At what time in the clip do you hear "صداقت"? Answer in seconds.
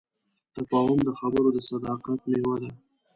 1.69-2.19